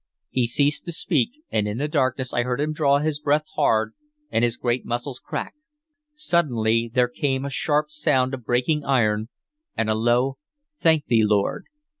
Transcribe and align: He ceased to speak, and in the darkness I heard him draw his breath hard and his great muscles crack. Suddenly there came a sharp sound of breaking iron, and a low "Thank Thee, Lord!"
He 0.31 0.47
ceased 0.47 0.85
to 0.85 0.91
speak, 0.93 1.29
and 1.51 1.67
in 1.67 1.77
the 1.77 1.87
darkness 1.87 2.33
I 2.33 2.41
heard 2.41 2.59
him 2.59 2.73
draw 2.73 2.97
his 2.97 3.19
breath 3.19 3.45
hard 3.55 3.93
and 4.31 4.43
his 4.43 4.57
great 4.57 4.83
muscles 4.83 5.19
crack. 5.19 5.53
Suddenly 6.15 6.89
there 6.91 7.07
came 7.07 7.45
a 7.45 7.51
sharp 7.51 7.91
sound 7.91 8.33
of 8.33 8.43
breaking 8.43 8.83
iron, 8.83 9.29
and 9.77 9.91
a 9.91 9.93
low 9.93 10.39
"Thank 10.79 11.05
Thee, 11.05 11.23
Lord!" 11.23 11.65